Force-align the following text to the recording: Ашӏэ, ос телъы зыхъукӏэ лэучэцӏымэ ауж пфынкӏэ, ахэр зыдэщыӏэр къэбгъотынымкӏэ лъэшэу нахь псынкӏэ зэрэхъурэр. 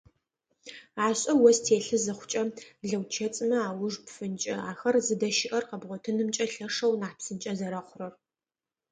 Ашӏэ, 1.05 1.31
ос 1.47 1.57
телъы 1.65 1.97
зыхъукӏэ 2.03 2.41
лэучэцӏымэ 2.87 3.57
ауж 3.67 3.95
пфынкӏэ, 4.05 4.55
ахэр 4.69 4.95
зыдэщыӏэр 5.05 5.63
къэбгъотынымкӏэ 5.69 6.45
лъэшэу 6.51 6.99
нахь 7.01 7.15
псынкӏэ 7.17 7.53
зэрэхъурэр. 7.59 8.13